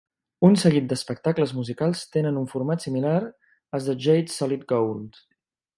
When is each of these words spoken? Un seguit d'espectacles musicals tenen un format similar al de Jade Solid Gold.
Un 0.47 0.55
seguit 0.61 0.87
d'espectacles 0.93 1.53
musicals 1.57 2.01
tenen 2.17 2.41
un 2.43 2.49
format 2.55 2.87
similar 2.89 3.15
al 3.29 3.87
de 3.91 3.97
Jade 4.07 4.39
Solid 4.41 4.67
Gold. 4.75 5.27